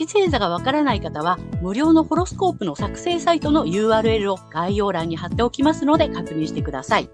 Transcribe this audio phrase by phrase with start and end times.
[0.00, 7.10] 月星座がわからない方は、無料のホロスコープの作成サイトの URL を概要欄に貼っておきますので確認してください。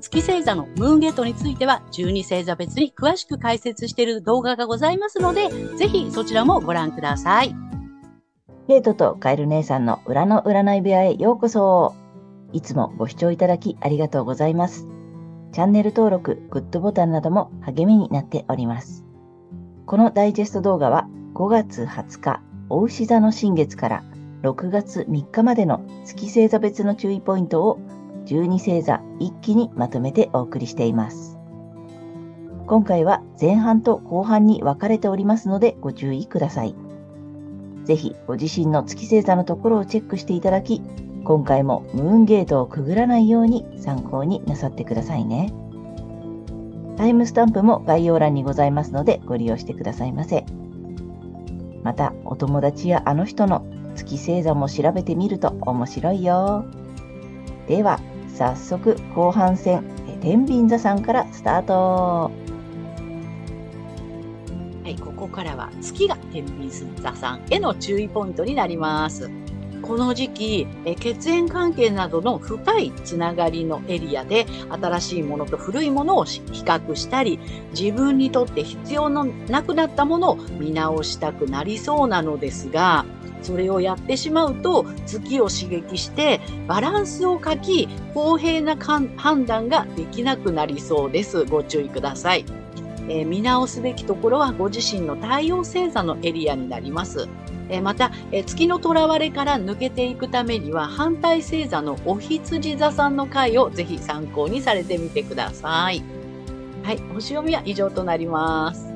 [0.00, 7.52] 月星座のムーンゲートについては12星座別に詳しく解説している動画がございますので、ぜひそちらもご覧ください。
[8.68, 11.96] ケイトとカエル姉さんの裏の占い部屋へようこそ。
[12.52, 14.86] いつもご視聴いただきありがとうございます。
[15.50, 19.04] チャンネル登録、グッドボタンなども励みになっております。
[19.86, 24.04] このダイジェスト動画は5月20日、お牛座の新月から
[24.42, 27.78] 6月3日までの月星座別の注意ポイントを
[28.26, 31.38] 12星座一気にまとめてお送りしています。
[32.66, 36.74] 今回は前半と後半に分かれておりますのでご注意ください。
[37.84, 40.82] ぜひご自身の月星座のところをチェックしていただき、
[41.24, 45.52] 今回もムーンゲートをくぐらないように参考になさってくださいね。
[46.96, 50.44] タイムスタンプも概要欄にございますのでご利用してくださいませ。
[51.82, 53.64] また、お友達やあの人の
[53.94, 56.64] 月星座も調べてみると面白いよ。
[57.66, 59.84] では、早速後半戦、
[60.20, 62.30] 天秤座さんからスタート。
[64.84, 69.30] はい、ここからは月が天秤座さんへの注意ポイントになります。
[69.90, 77.40] この時期、え血縁関係などの深いつながりのエリアで新しいものと古いものを比較したり、
[77.76, 83.04] 自分にとって必要のなくなったものを見直したくなりそうなのですが、
[83.42, 91.44] それをやってしまうと月を刺激してバランスを欠き公平な判断ができなくなりそうです。
[91.46, 92.44] ご注意ください。
[93.08, 97.28] えー、見直すべきところはご自身の太陽星座のエリアになります。
[97.70, 106.02] えまた、え月のとらわれから抜けていくためには反対星座のお羊座さんの回をぜひ参考にされてみてください。
[106.82, 108.92] はい、星読みは以上となります。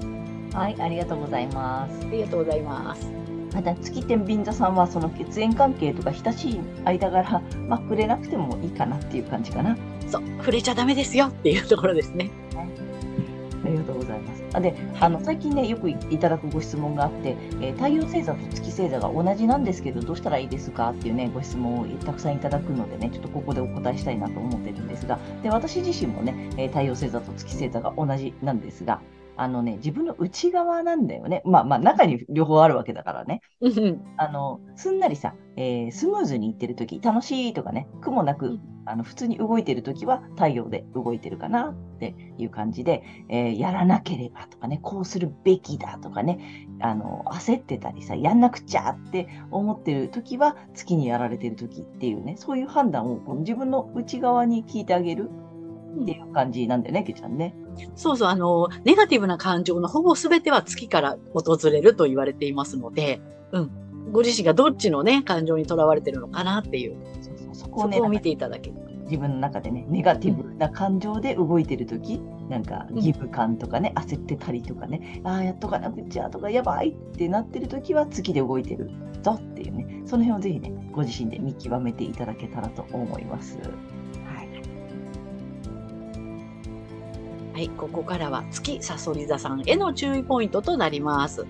[0.53, 2.07] はい、ありがとうございます。
[2.07, 3.09] ありがとうございます。
[3.55, 9.77] また月天秤座さんはその血縁関係とか親しい間柄、まあ、触れなくてもいいかなっていう感じかな。
[10.11, 12.31] そう、触れちゃダメですよっていうところですね。
[12.55, 12.69] はい、
[13.67, 14.44] ありがとうございます。
[14.55, 29.01] あで、あの最近ね、よくいただくご質問があって、えー、太陽星座と月星座が同じなんですけど、どうしたらいいですかっていうね、ご質問をたくさんいただくのでね、ちょっとここでお答えしたいなと思ってるんですが、で私自身もね、えー、太陽星座と月星座が同じなんですが、
[29.37, 31.43] あのね、自分の内側なんだよね。
[31.45, 33.41] まあまあ、中に両方あるわけだからね。
[34.17, 55.31] あの、すんなりさ、えー、スムーズにいってるとき、楽しいとかね、苦もなく、あの、普通に動いてるときは太陽で動いてるかなっていう感じで、えー、やらなければとかね、こうするべきだとかね、あの、焦ってたりさ、やんなくちゃって思ってるときは、月にやられてるときっていうね、そういう判断を自分の内側に聞いてあげる
[56.03, 57.55] っていう感じなんだよね、けちゃんね。
[57.95, 63.21] そうそう、あの、ネガティブな感情のほぼ全ては月から訪れると言われていますので、
[63.53, 63.71] うん。
[64.13, 68.77] ご自身がどっちのね、感情にとらわれてるのかなっていう、そうそうそこをね、を見ていただける。
[69.05, 78.91] 自分の中でね、ネガティブな感情で動いてる時、うん、なんか義務感とかね、焦ってたりとかね、ああ、やっとかなくちゃとか、やばいってなってる時は月で動いてる
[79.23, 83.59] ぞっていうね、その辺をぜひね、ご自身で見極めていただけたらと思います。
[87.55, 91.47] はい、ここからは月さそり座さんへの注意ポイントとなります。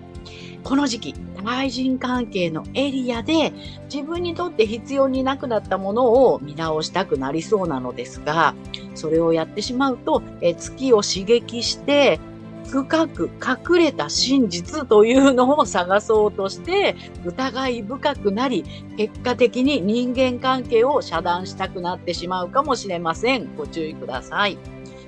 [0.63, 3.53] この時期、対人関係のエリアで
[3.91, 8.53] 自分にとって必要になくなったものを見直したくなりそうなのですが、
[8.93, 12.19] それをやってしまうと、え月を刺激して
[12.67, 18.63] 深く隠れた真実というのを探そうとして疑い深くなり
[18.95, 23.55] 結果的に人間関係を遮断したくなってしまうかもしれません。
[23.55, 24.57] ご注意ください。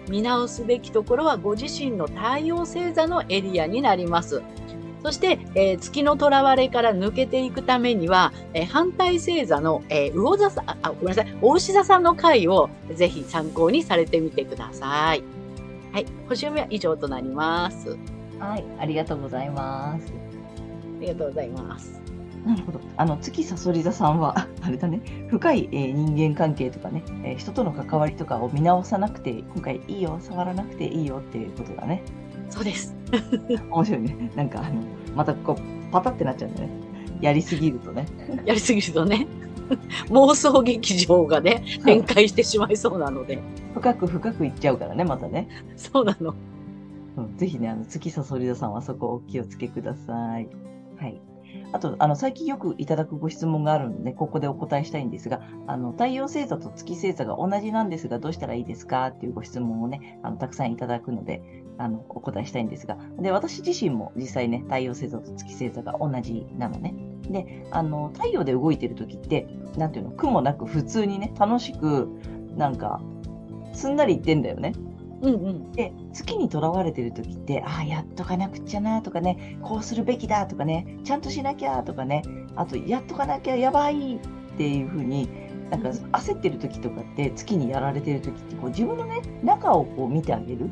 [0.09, 4.42] 見直すべきところはご自身の太陽星座のエリアになります。
[5.04, 15.24] そして、えー、月のとらわれから抜けていくためには、えー、反対星座の、えー、魚座さん、あ、ごめんなさい、大牛座さんの回をぜひ参考にされてみてください。
[15.94, 17.98] はい、星読みは以上となります。
[18.39, 20.13] はい、ありがとうございます。
[20.98, 22.06] ありがとうございます。
[22.47, 22.79] なるほど。
[22.95, 32.03] あの、月さそり座さんは、 あれだね、深い、えー、人間関係とかね、えー、人との関わりとかを見直さなくて、今回いいよ、触らなくていいよっていうことだね。
[32.49, 32.95] そうです。
[33.69, 34.31] 面白いね。
[34.33, 34.81] なんか、あの、
[35.13, 36.73] またこう、パタってなっちゃうんだよね。
[37.19, 38.05] やりすぎるとね。
[38.45, 39.27] やりすぎるとね。
[40.09, 43.39] 妄想劇場がね、展開してしまいそうなので。
[43.73, 45.49] 深く深くいっちゃうからね、またね。
[45.75, 46.33] そうなの。
[47.17, 50.47] うん、ぜひね、あの、月さそり座さんはそこお気をつけください。
[50.97, 51.19] はい。
[51.73, 59.07] あと、あの、最近よくいただくご質問があるので、ここでお答えしたいんですが、あの、太陽星座と月星座が同じなんですが、どうしたらいいですか？
[59.07, 61.41] っていうご質問をね、あの、たくさんいただくので、
[61.77, 66.94] あの、お答えしたいんですが、で、私自身も実際ね、太陽星座と月星座が同じなのね。
[67.29, 69.47] で、あの、太陽で動いてる時って、
[69.77, 72.09] なんていうの、苦もなく普通にね、楽しく、
[72.55, 73.01] なんか、
[73.73, 74.71] すんなりいってんだよね。
[75.22, 82.24] うんうん、で月にとらわれてる時ってああやっとかなくちゃなとかねこうするべきだとかねちゃんとしなきゃとかね
[82.56, 84.19] あとやっとかなきゃやばいっ
[84.58, 85.28] ていう風に
[85.72, 90.69] なんか焦ってる時とかって月にやられてる時ってこう自分のね中をこう見てあげる。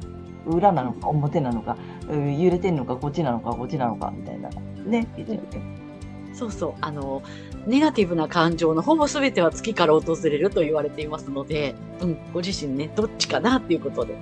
[0.47, 1.75] 裏なのか表なのか
[2.07, 4.49] 揺れてんのかこっちなのかこっちなのかみたいな。
[4.85, 5.07] ね
[6.33, 6.73] そうそう。
[6.81, 7.23] あの
[7.65, 14.15] ネガティブな感情のほぼ全ては月から訪れると言われていますので、うん、ご自身ねどっちかなっていうことで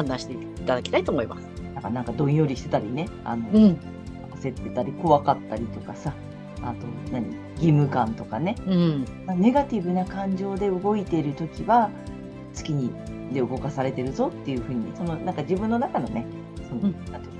[0.00, 0.36] 判断してい
[0.66, 1.46] ただきたいと思います。
[1.74, 3.78] なんかなんかどんよりしてたりね、あの、うん、
[4.40, 6.14] 焦ってたり怖かったりとかさ、
[6.62, 7.26] あと何
[7.56, 9.04] 義務感とかね、うん、
[9.36, 11.90] ネガティブな感情で動いている時は
[12.52, 12.90] 月に
[13.32, 16.26] で動かされてるぞっていうふうにそのなんか自分の中のね
[16.68, 17.30] その、うん、なんてい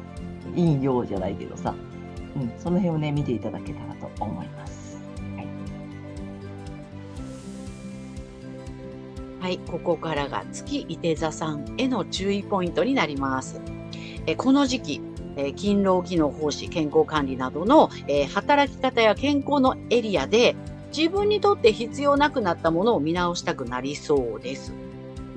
[0.53, 1.75] う陰陽じゃないけどさ、
[2.37, 4.60] うん、その辺をね見ていただけたらと思います。
[9.41, 13.63] はい、ここからが月伊手座さんへの注意ポイントになります。
[14.27, 15.01] えこの時期、
[15.37, 20.57] え勤労機能奉仕、健康管理などの、え働き方や健康のエリアで
[20.95, 24.75] 自分にとって必要なくなったものを見直したくなりそうです。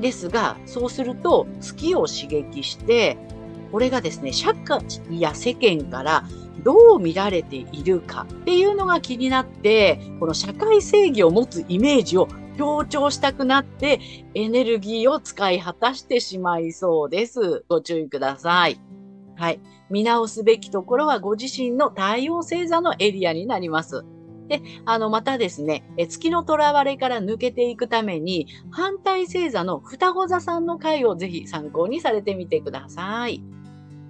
[0.01, 3.17] ですが、そうすると月を刺激して、
[3.71, 6.25] これがですね、社会や世間から
[6.63, 12.27] どう見られているかっていうのが気になって、この社会正義を持つイメージを
[12.57, 13.99] 強調したくなって
[14.33, 17.65] エネルギーを使い果たしてしまいそうです。
[17.69, 18.79] ご注意ください。
[19.35, 19.59] はい。
[19.89, 24.05] 見直すべきところはご自身の太陽星座のエリアになります。
[24.47, 33.43] で、あの、またですね、え月の囚われから抜けていくために、反対星座の双子座さんの回をぜひ参考にされてみてください。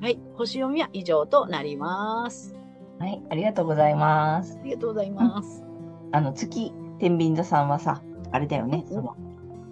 [0.01, 0.19] はい。
[0.35, 2.55] 星読みは以上となります。
[2.99, 3.21] はい。
[3.29, 4.57] ありがとうございます。
[4.59, 5.63] ありがとうございます。
[6.11, 8.01] あの、月、天秤座さんはさ、
[8.33, 8.83] あれだよね。
[8.89, 9.15] その、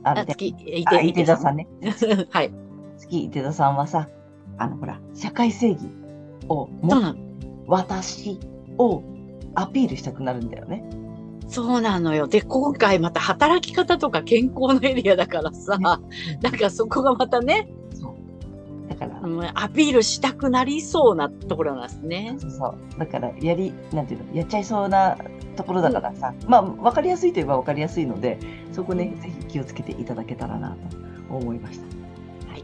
[0.03, 1.67] あれ月、いて、いて座さんね。
[2.29, 2.53] はい。
[2.97, 4.07] 月、いて座さんはさ、
[4.57, 5.81] あの、ほら、社会正義
[6.47, 7.15] をも、
[7.65, 8.39] 私
[8.77, 9.01] を
[9.55, 10.83] アピールしたくなるんだよね。
[11.47, 12.27] そうなのよ。
[12.27, 15.85] で、今回また働き方とか健康のエリアだからさ、ね、
[16.41, 17.67] なんかそこがまたね、
[18.89, 22.35] だから、うん、アピールしたくなりそうなところなんですね。
[22.37, 22.99] そうそう。
[22.99, 25.17] だから、やり、なんていうの、やっちゃいそうな
[25.55, 28.39] ところだからさ、うん、まあ、わかりやすいといえばわかりやすいので、
[28.71, 30.77] そこね、ぜひ気をつけていただけたらな
[31.29, 31.85] と思いました。
[32.51, 32.63] はい。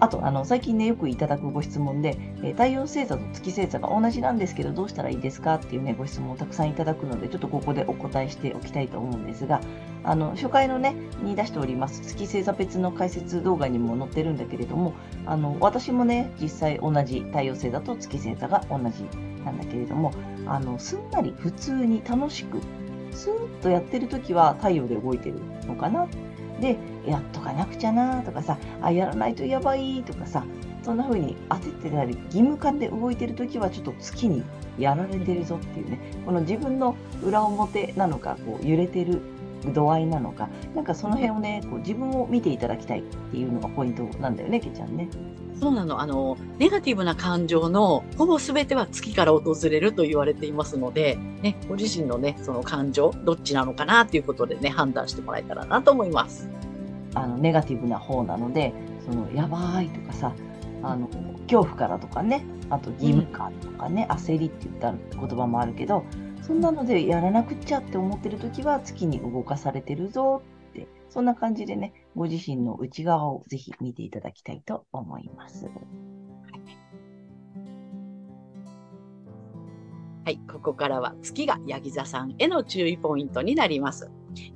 [0.00, 9.60] あと、あの、最近ね、よくいただくご質問で、えー、太陽星座と月星座が同じなんですけど、どうしたらいいですかっていうね、ご質問をたくさんいただくので、ちょっとここでお答えしておきたいと思うんですが、
[10.04, 14.94] あの、初回のね、に出しております、月星座別の解説動画にも載ってるんだけれども、
[15.26, 19.04] あの、私もね、実際同じ太陽星座と月星座が同じ
[19.44, 20.12] なんだけれども、
[20.46, 22.58] あの、すんなり普通に楽しく、
[23.12, 26.06] スーッとやってる時は太陽で動いてるのかな。
[26.60, 30.44] で、やっとかなくちゃなとかさ、あ、やらないとやばいとかさ、
[30.82, 34.42] そんな風に焦ってたり、義務感で動いてる時はちょっと月に
[34.78, 39.20] やられてるぞっていうね、この自分の裏表なのか、こう揺れてる
[39.72, 45.08] 度合いなのか、なんかその辺をね、こう自分を見ていただきたいっていうのがポイントなんだよね、けちゃんね。
[45.62, 46.00] そうなの。
[46.00, 56.48] あの、ネガティブな感情のほぼ全ては月から訪れると言われていますので、ね、ご自身のね、その感情、どっちなのかなっていうことでね、判断してもらえたらなと思います。
[57.14, 58.72] あの、ネガティブな方なので、
[59.06, 60.32] その、やばいとかさ、
[60.82, 61.06] あの、
[61.42, 66.04] 恐怖からとかね、あと義務感とかね、うん、焦りって言った言葉もあるけど、
[66.42, 75.70] そんなのでやらなくちゃって思ってる時は月に動かされてるぞって、そんな感じでね、ご自身の内側をぜひ見ていただきたいと思います。
[80.24, 84.10] はい、ここからは月がヤギ座さんへの注意ポイントになります。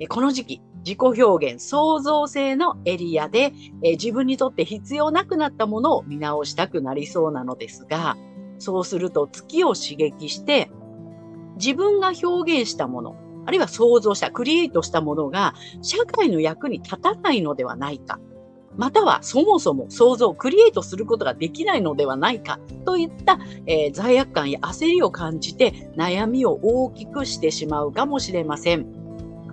[0.09, 3.53] この時期、自己表現、創造性のエリアで、
[3.83, 8.17] え自分にとって必要なくなったものを見直したくなりそうなのですが、
[8.59, 10.71] そうすると月を刺激して、
[11.57, 18.19] 自分が表現したもの、あるいは想像した、クリエイトしたものが社会の役に立たないのではないか。
[18.77, 28.87] またはそもそも想像、クリエイトすることができないのではないかといった、えー、罪悪感や焦りを感じて悩みを大きくしてしまうかもしれません。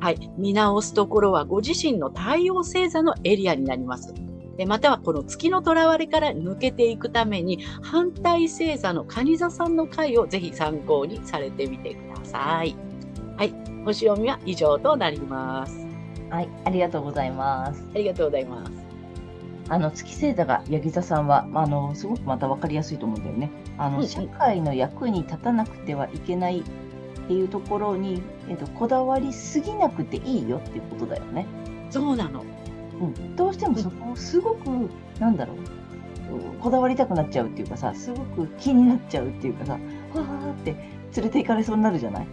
[0.02, 0.32] はい。
[0.38, 4.14] 見直すところはご自身の太陽星座のエリアになります。
[4.58, 12.76] でまたはこの月のとらわれから抜けていくために反対星座の蟹座さんの回をぜひ参考にされてみてください。
[13.38, 13.54] はい。
[13.84, 15.86] 星読みは以上となります。
[16.30, 17.84] はい、ありがとうございます。
[17.94, 18.72] ありがとうございます。
[19.70, 23.50] あの月星座がヤギ座さんは、まあ、あのすごくまた分かりやすいと思うんだよね。
[23.78, 26.64] あの、うんうん社会の役に立たなくてはいけないっ
[27.28, 31.48] ていうところに、えっと、こだわりすぎなくていいよっていうことだよね。
[31.90, 32.44] そうなの。
[33.04, 35.64] うん、どうしてもそこをすごく、なんだろう、うん
[36.62, 40.72] こだわりたくなっちゃうっていうかさ、すごく気になっちゃうっていうかさ、わーって
[41.16, 42.28] 連れて行かれそうになるじゃない？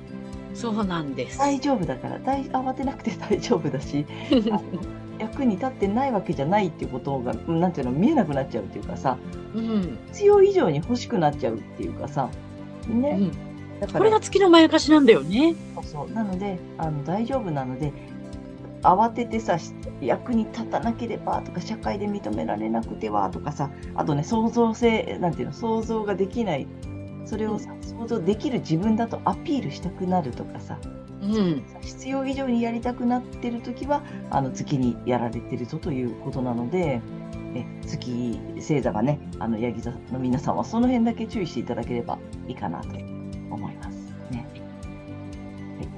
[0.55, 1.39] そうなんです。
[1.39, 4.07] 大丈夫だから大、慌てなくて 大丈夫だし、
[5.19, 9.19] 役に立ってないわけじゃないっていうことが、なんていうの、見えなくなっちゃうっていうかさ、
[9.55, 9.99] うん。
[10.13, 12.29] 必要以上に欲しくなっちゃうっていうかさ、
[12.89, 13.19] ね。
[13.21, 13.31] うん。
[13.81, 15.55] だからこれが月のまやかしなんだよね。
[15.83, 17.93] そうなのであの大丈夫なので
[18.83, 26.67] 慌ててさし役に立たなければとか社会で認められなくてはとかさあとね創造性なんていうの想像ができない
[27.27, 30.79] それをさ想像できる自分だとアピールしたくなるとかさ
[31.23, 31.63] うん。
[31.83, 37.01] 必要以上にやりたくなってる時はあの月にやられてるぞということなので
[37.55, 42.19] え月星座がねあのヤギ座の皆さんはその辺だけ注意していただければ
[42.49, 42.89] いいかなと
[43.51, 43.90] 思います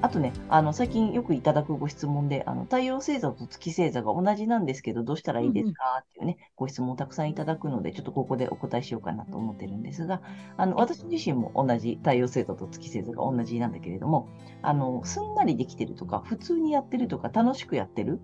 [0.02, 6.02] あとね、あの最近よくいただくご質問で、あの太陽星座と月星座が同じなんですけど、どうしたらいいですか？
[6.02, 10.20] っていうね、ご質問をたくさんいただくので、ちょっとここでお答えしようかなと思ってるんですが、
[10.56, 14.28] あの私自身も同じ太陽星座と月星座が同じなんだけれども、
[14.60, 18.20] あのすんなりできてるとか、普通にやってるとか、楽しくやってる？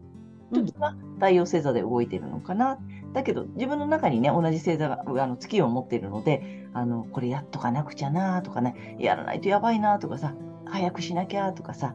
[0.50, 2.78] 時は太陽星座で動いてるのかな？
[3.12, 10.35] だけど、自分の中にね、同じ星座が、あの月を持っているので、あの、これやっとかなくちゃなとかね、やらないとやばいなとかさ、
[10.70, 11.94] 早くしなきゃとかさ、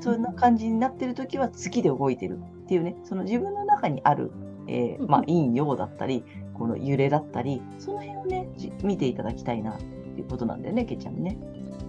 [0.00, 4.30] そんな感じになってる時は月で動いてるっていうね、その自分の中にある、
[4.66, 11.38] えーまあ、陰陽だったり、この揺れだったり、その辺をね、じ見ていただきたいなっていうことなんだよね、けいちゃんね。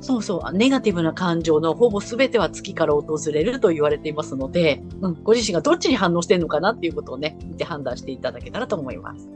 [0.02, 0.54] そうそう。
[0.54, 9.30] ネガティブな感情のほぼ全ては月から訪れると言われていますので、うん、ご自身がどっちに反応してるのかなっていうことをね、見て判断していただけたらと思います。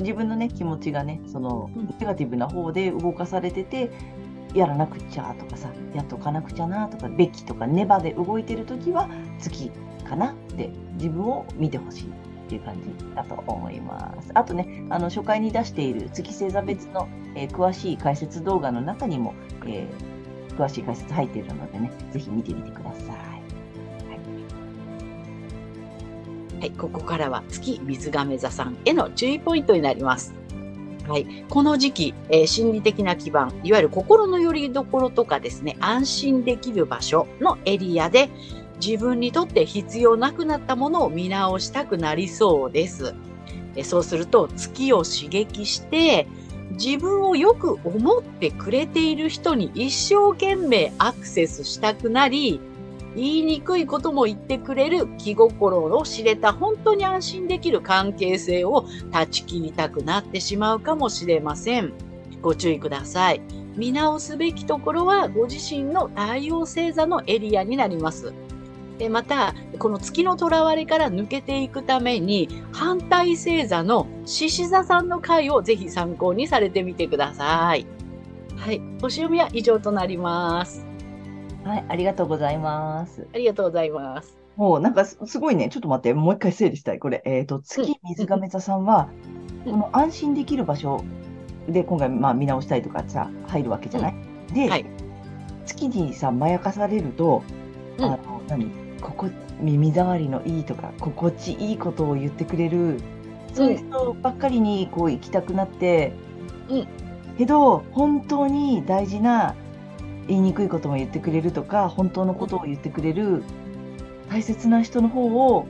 [0.00, 3.90] 自分のね、気持ちがね、そのうんネガティブな方で動かされてて、
[4.54, 9.08] やらなくちゃとかさ、やっとかなくちゃなとか、べきとか、ネバで動いてるときは
[9.40, 9.70] 月
[10.08, 14.30] かなって自分を見てほしいっていう感じだと思います。
[14.34, 19.34] あとね、あの初回に出している月星座別の、えー詳しい解説動画の中にも、
[19.66, 20.14] えー
[20.54, 23.34] 詳しい解説入っているのでね、ぜひ見てみてください。
[26.60, 30.32] はい、ここからは月水亀座さんへの注意ポイントになります。
[31.08, 38.30] はい、この時期、えー心理的な基盤、いわゆる心の拠り所とかですね、安心できる場所のエリアで、
[38.84, 43.14] 自分にとって必要なくなったものを見直したくなりそうです。
[43.76, 46.26] えそうすると、月を刺激して、
[46.72, 52.60] 自分をよく思ってくれている人に一生懸命アクセスしたくなり、
[53.16, 61.92] 言いにくいことも言ってくれる気心を知れた本当に安心できる関係性を断ち切りたくなってしまうかもしれません。
[62.42, 63.40] ご注意ください。
[63.76, 68.32] 見直すべきところはご自身の太陽星座のエリアになります。
[68.98, 77.86] でまた、この月の囚われから抜けていくために、反対星座の獅子座さんの回をぜひ参考にされてみてください。
[78.56, 78.80] はい。
[79.00, 80.93] 星読みは以上となります。
[81.64, 83.26] はい、ありがとうございます。
[83.34, 84.36] ありがとうございます。
[84.56, 86.98] もうなんかすすごいね、ちょっと待って、もう一回整理したい。
[86.98, 89.08] これ、えっ、と、月水亀座さんは、
[89.64, 89.72] うん。
[89.72, 91.02] この安心できる場所
[91.68, 94.14] で今回、まあ、見直したいとかさ、入るわけじゃない、
[94.52, 94.86] で、はい。
[95.64, 97.42] 月にさ、まやかされると、
[97.98, 98.04] うん。
[98.04, 98.70] あの、何？
[99.00, 99.28] ここ、
[99.60, 103.00] 耳障りのいいとか、心地いいことを言ってくれる、
[103.54, 106.12] そういう人ばっかりにこう行きたくなって、
[106.68, 106.86] うん。
[107.38, 109.54] けど、本当に大事な、
[110.28, 113.42] 言いにくいことも言ってくれるとか、本当のことを言ってくれる、
[114.30, 115.66] 大切な人の方を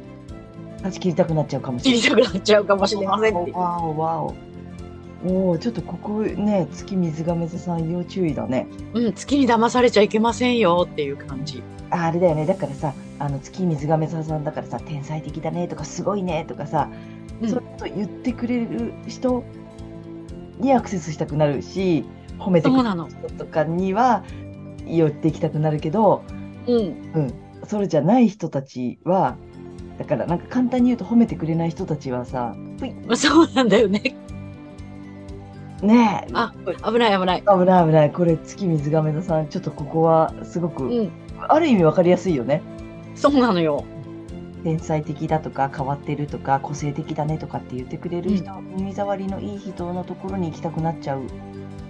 [0.83, 2.01] 断ち切りたくなっちゃうかもしれない。
[2.01, 3.35] 知りたくなっちゃうかもしれません。
[3.35, 4.35] わおわお。
[5.27, 8.67] おお、ちょっとここね、月水亀座さん要注意だね。
[8.93, 11.63] うん、月に騙されちゃいけませんよっていう感じ。
[11.91, 12.45] ああれだよね。
[12.47, 16.91] だからさ、あの月水亀座さんだからさ、天才的だねとか、すごいねとかさ、
[17.41, 19.43] うんそういうこと言ってくれる人
[20.59, 22.05] にアクセスしたくなるし、
[22.39, 22.91] 褒めてくれる。
[23.09, 24.25] 人とかには
[24.87, 26.23] 寄っていきたくなるけど、
[26.67, 26.77] うん。
[26.77, 26.81] う
[27.21, 27.35] ん、
[27.67, 29.37] それじゃない人たちは、
[29.99, 34.17] だからなんか簡単に言うと褒めてくれない人たちはさ、ぷいそうなんだよね。
[35.83, 36.55] ねえ、あ
[36.91, 37.43] 危ない危ない。
[37.43, 38.13] 危ない危ない。
[38.13, 41.11] これ月水亀座さん、ちょっとここはすごく、うん。
[41.41, 42.63] ある意味わかりやすいよね。
[43.15, 43.85] そうなのよ。
[44.65, 51.21] 天才的だとか変わってるとか個性的だねとかって言ってくれる人、耳障りのいい人のところに行きたくなっちゃう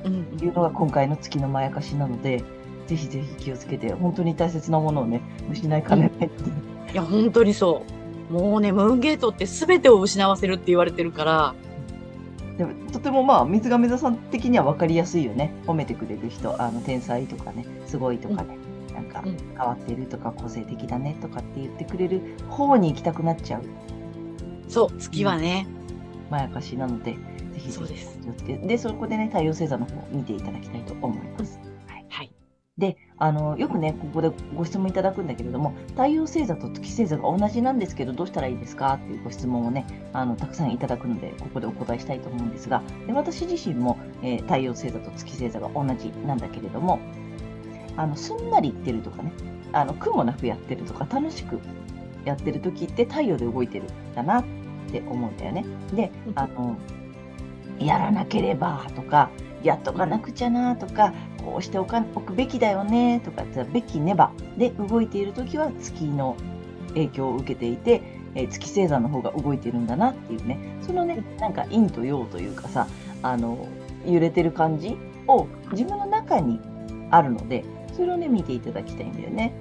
[0.05, 2.43] うんっていうのが今回の月のまやかしなので、
[2.87, 6.45] ぜひぜひ気をつけて、本当に大切なものをね、失いかねないの
[6.87, 7.83] で、いや、本当にそ
[8.31, 8.33] う。
[8.33, 11.55] もうね、ムーンゲートって全てを失わせるって言われてるから、
[12.57, 15.53] でもとてもまあ、水亀座さん的には分かりやすいよね。
[15.67, 18.57] 褒めてくれる人、あの天才とかね、すごいとかね、
[18.95, 19.37] なんかうん。
[19.37, 23.63] 変わってるとか個性的だねとかって言ってくれる方に行きたくなっちゃう。
[24.69, 25.67] そう、月はね、
[26.31, 27.19] まやかしなので、ぜ
[27.57, 28.19] ひぜひそうです。
[28.23, 31.59] 気をつけて、で、そこでね、太陽星座の方を見ていただきたいと思います。
[32.77, 46.99] で、あの、よくね、ここでご質問いただくんだけれども、太陽星座と月星座が同じなんですけど、どうしたらいいですかっていうご質問をね、あの、たくさんいただくので、ここでお答えしたいと思うんですが、で私自身も、えー太陽星座と月星座が同じなんだけれども、
[47.97, 49.33] あの、すんなりいってるとかね、
[49.73, 51.61] あの、苦もなくやってるとか、楽しく
[52.25, 54.45] やってる時って太陽で動いてるんだなっ
[54.91, 55.65] て思うんだよね。
[55.93, 56.77] で、あの、
[57.79, 59.31] やらなければとか、
[59.63, 61.13] やっとかなくちゃなとか、
[61.45, 66.37] こうしておかおくべきだよねとかって、べきねばで動いているときは月の
[66.89, 68.03] 影響を受けていて、
[68.35, 72.87] え月星座の方が動いてるんだなっていうね、そのね、なんか陰と陽というかさ、
[73.23, 73.69] あの、
[74.07, 74.97] 揺れてる感じ
[75.27, 76.61] を自分の中に
[77.11, 79.55] あるので、それをね、見ていただきたいんだよね。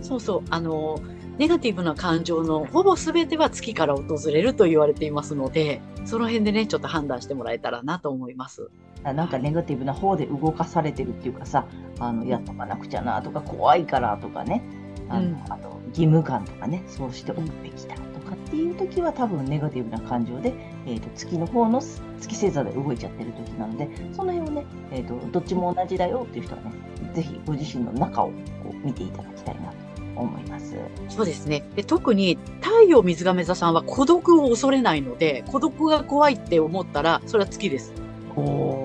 [0.00, 0.98] そうそう、あの、
[1.38, 8.70] ネガティブな感情のほぼ全ては月から訪れると言われていますので、その辺でね、ちょっと判断してもらえたらなと思います。
[9.04, 11.66] あなんかネガティブな方で動かされてるっていうかさ、
[11.98, 14.62] あのやっとかなくちゃなとか、怖いからとかね、
[15.08, 20.54] あのうんあと義務感とかね、そうしておくべきだとかっていう時は多分ネガティブな感情で、
[20.86, 26.72] えー、と月の方の月星座で動いちゃってる時なので、その辺をね、えー、とどっちも同じだよっていう人はね、
[27.14, 28.28] ぜひご自身の中を
[28.62, 29.76] こう見ていただきたいなと
[30.16, 30.76] 思います。
[31.08, 31.64] そうですね。
[31.76, 37.92] で特に太陽水亀座さんは孤独を恐れないので、孤独が怖いって思ったら、それは月です。
[38.34, 38.81] お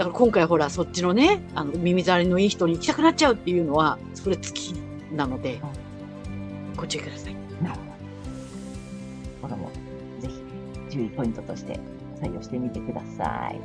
[0.00, 4.72] だから今回ほら、そっちのね、あの、耳障りのいい人に行きたくなっちゃうっていうのは、それ月
[5.12, 5.60] なので、
[6.74, 7.34] ご注意ください。
[7.62, 7.74] なる
[9.42, 9.48] ほど。
[9.48, 9.70] これも
[10.18, 10.28] ぜ
[10.88, 11.78] ひ注意ポイントとして
[12.22, 13.26] 採用してみてください。
[13.26, 13.60] はい。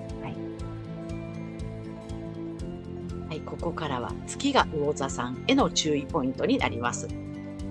[3.29, 7.07] はい、ここからは月が魚座さんへの注意ポイントになります。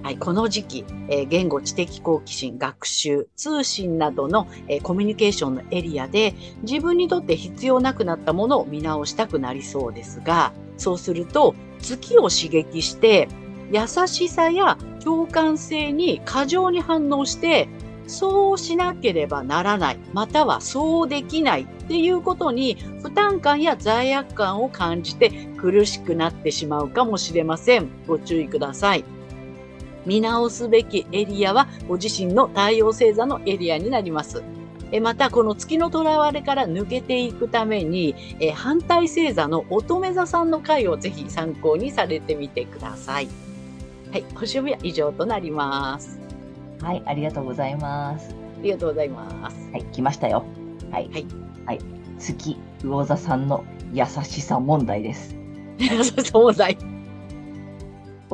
[0.04, 13.28] はい、この時期、えー言語知的好奇心、学習、通信などの、えーコミュニケーションのエリアで自分にとって必要なくなったものを見直したくなりそうですが、そうすると月を刺激して
[13.72, 17.70] 優しさや共感性に過剰に反応して
[18.06, 27.88] そうしなければならない、またはそうできないっていうことに負担感や罪悪感を感じて苦しくなってしまうかもしれません。
[28.06, 29.04] ご注意ください。
[30.06, 34.42] 見直すべきエリアはご自身の太陽星座のエリアになります。
[34.92, 43.28] えまた、この月のとらわれから抜けていくために、え反対星座の乙女座さんの回をぜひ参考にされてみてください。
[44.12, 46.20] はい、星読みは以上となります。
[46.80, 48.30] はい、ありがとうございます。
[48.60, 49.70] ありがとうございます。
[49.72, 50.44] はい、来ましたよ。
[50.92, 51.10] はい。
[51.12, 51.26] はい。
[51.66, 51.80] はい。
[52.20, 55.34] 月、魚座さんの優しさ問題です。
[56.24, 56.93] そうだい。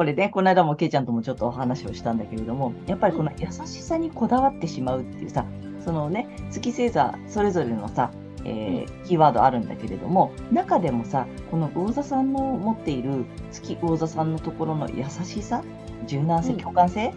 [0.01, 5.45] これね、この間もけいちゃんともちょっとお話をしたんだけれども、やっぱりこの優しさにこだわってしまうっていうさ、
[5.85, 8.11] そのね、月星座それぞれのさ、
[8.47, 15.63] えーキーワードあるんだけれども、中でもさ、この魚座さんの持っている月魚座さんのところの優しさ、
[16.07, 16.59] 柔軟性、うん。
[16.61, 17.13] 共感性、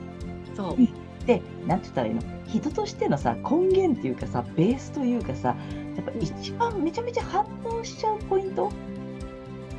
[0.53, 0.75] そう。
[1.25, 2.21] で、なんて言ったらいいの？
[2.47, 5.55] 人としてのさ、根源っていうかさ、ベースというかさ、
[5.95, 8.69] やっぱ一番めちゃめちゃ反応しちゃうポイント、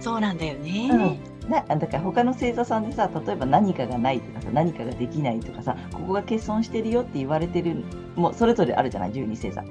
[0.00, 0.88] そうなんだよね。
[0.90, 7.85] うん、なだから他の星座さんでさ、例えば何かがないとかさ、何かができないとかさ、ここが欠損してるよって言われてる、
[8.16, 9.62] もうそれぞれあるじゃない、12星座。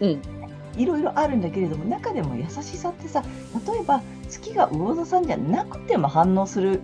[0.00, 0.22] うん。
[0.76, 3.22] いろいろあるんだけれども、中でも優しさってさ、
[3.66, 6.80] 例えば月が魚座さんじゃなくても反応する、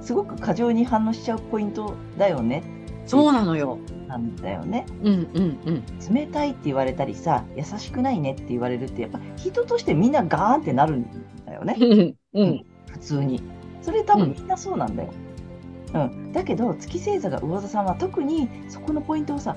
[0.00, 2.62] すごく過剰に反応しちゃうポイントだよね、
[3.06, 3.78] そうなのよ。
[4.06, 4.86] なんだよね。
[5.02, 6.14] うんうんうん。
[6.14, 11.06] 冷たいって言われたりさ、優しくないねって言われるって、やっぱ人としてみんなガーンってなるん
[11.44, 11.76] だよね。
[11.80, 12.64] うんうん。
[12.86, 13.42] 普通に。
[13.82, 15.12] それ多分みんなそうなんだよ。
[15.94, 16.32] うん。
[16.32, 19.56] だけど、月星座が魚座さんは特にそこのポイントをさ、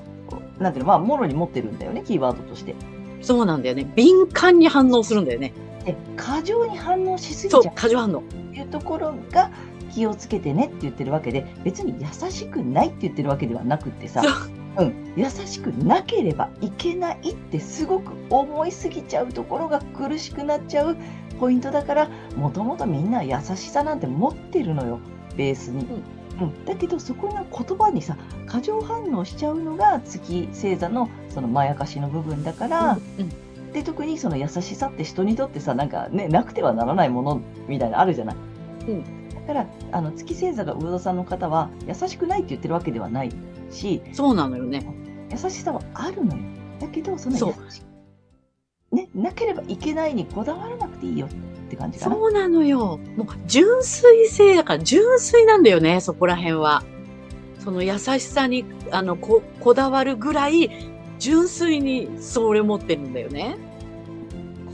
[0.59, 2.75] なんていうの、まあ、もろに持ってるんだよね、キーワードとして。
[3.21, 3.91] そうなんだよね。
[3.95, 5.53] 敏感に反応するんだよね。
[5.86, 8.23] で、過剰に反応しすぎちゃう、過剰反応。
[8.53, 9.51] いうところが
[9.91, 14.23] 気をつけてねって言ってるわけで、別に優しくないって言ってるわけではなくってさ、
[14.77, 20.97] うん、優しくなければいけないってすごく思いすぎちゃうところが苦しくなっちゃう
[21.39, 25.00] ポイントだからもともとみんな優しさなんて持ってるのよ
[25.36, 25.86] ベースに。
[26.41, 28.17] うん、だけどそこの言葉にさ
[28.48, 33.30] 過剰反応しちゃうのが月星座のそのまやかしの部分だから、うん
[33.74, 38.36] で特にその優しさって人にとってさなんかねなくてはならないものみたいなのあるじゃない。
[38.88, 43.32] うんだからあの月星座が魚座さんの方は優しくないって言ってるわけではない
[43.72, 44.86] しそうなのよね。
[45.32, 46.43] 優しさはあるのよ。
[46.80, 47.82] だけどその優し
[48.93, 51.29] ねなければいけないにこだわらなくていいよっ
[51.69, 52.15] て感じかな。
[52.15, 52.99] そうなのよ。
[53.17, 56.84] もう純粋性だから純粋なんだよね、そこら辺は。
[57.60, 60.69] その優しさにあのここだわるぐらい
[61.17, 63.56] 純粋にそれ持ってるんだよね。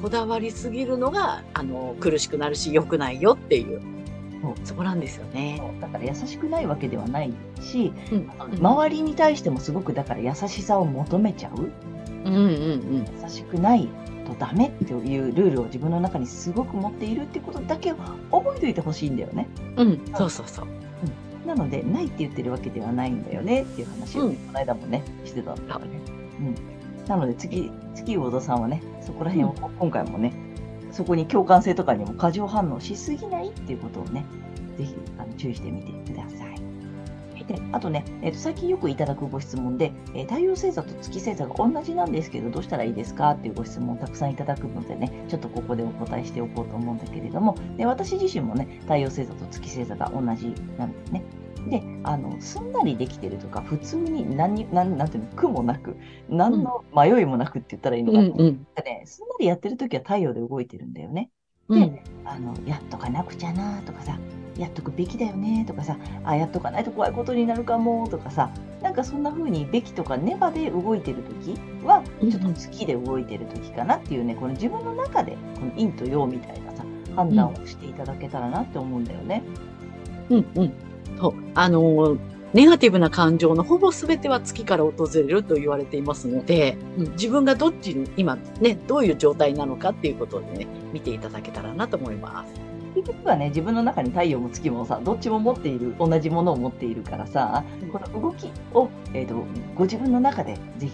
[0.02, 3.82] こだわりすぎるのがあの苦しくなるし良くないよっていう
[4.42, 5.62] そうそこなんですよね。
[5.82, 8.30] だから優しくないわけではないし、うん
[8.60, 11.72] 周りに対してもすごくだから優しさを求めちゃう
[12.26, 13.88] うんうんうん優しくない
[14.30, 17.96] とダメっていうルールを自分の中にすごく持っているってことだけを
[18.32, 19.48] 覚えておいてほしいんだよね。
[19.78, 20.68] うんそうそうそう。
[21.46, 25.88] なので、ないって言ってるわけではないんだよねっていう話を、ねうんこの間もね、してたんだよね。
[26.40, 27.08] うん。
[27.08, 30.34] なので、次、月魚田さんはね、そこら辺を、今回もね、
[30.92, 34.26] そこに共感性とかにも過剰反応しすぎないっていうことをね、
[34.78, 36.09] ぜひあの注意してみて。
[37.50, 43.32] で、あとね、えっと最近よくいただくご質問で、えー太陽星座と月星座が同じなんですけど、どうしたらいいですか？
[43.32, 51.24] っていうご質問をたくさんいただくのでね、ちょっとここでお答えしておこうと思うんだけれども、で私自身もね、太陽星座と月星座が同じなんですね。
[51.68, 55.98] で、あの、すんなりできてるとか、普通に何に、なんていうの、苦もなく、
[56.30, 61.32] 何の迷いもなくって言ったらいいのかな、うんうんね、すんなりやってるときは太陽で動いてるんだよね。
[61.68, 64.18] うんあの、やっとかなくちゃなとかさ、
[64.60, 76.84] やっとくべきだよねとかさ、あ、やっとかないと怖いことになるかもとかさ、なんかそんな風にべきとかネバで動いてるときは、ちょっと月で動いてるときかなっていうね、この自分の中で、この陰と陽みたいなさ、
[77.16, 79.44] 判断をしていただけたらなって思うんだよね。
[80.30, 80.74] うんうん。
[81.20, 81.34] そう。
[81.56, 82.20] あのー
[82.52, 92.69] ネガティブな感情のほぼ全ては月から訪れると言われていますので、うん自分がどっちに今ね、どういう状態なのかっていうことをね、見ていただけたらなと思います。
[93.00, 100.94] 結局はね、自分の中に太陽も月もさ、どっちも持っている、同じものを持っているからさ、この動きを、えー、とご自分の中でぜひ、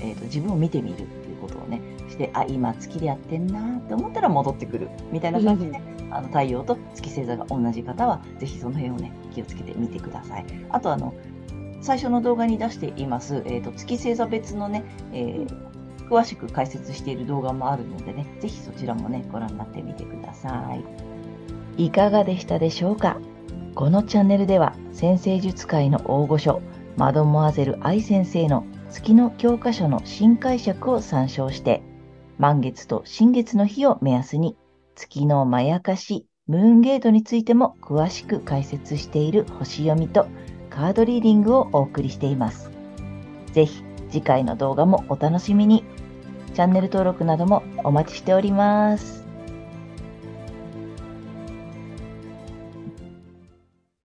[0.00, 10.46] えー、と自分を見てみるっていうことをね、して、あ、今月でやってんなって思ったら戻ってくるみたいな感じで、あの太陽と月星座が同じ方は、ぜひその辺をね、気をつけてみてください。
[10.70, 11.12] あと、あの、
[11.80, 15.72] 最初の動画に出しています、えー、と月星座別のね、えー
[16.12, 21.11] 詳しく解説している動画もあるのでね、ぜひそちらもね、ご覧になってみてください。
[21.76, 23.18] いかがでしたでしょうか？
[23.74, 26.60] このチャンネルでは先生術界の大御所
[26.96, 31.82] マドモアゼル愛先生の月の教科書の新解釈を参照して
[32.38, 34.56] 満月と新月の日を目安に
[34.94, 40.26] 月のまやかしムーンゲートについても詳しく解説している星読みと
[40.68, 42.70] カードリーディングをお送りしています。
[43.52, 45.84] ぜひ次回の動画もお楽しみに。
[46.54, 49.21] チャンネル登録などもお待ちしております。